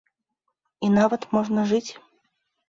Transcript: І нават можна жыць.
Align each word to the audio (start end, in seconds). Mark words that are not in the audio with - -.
І 0.87 0.89
нават 0.93 1.27
можна 1.37 1.67
жыць. 1.73 1.85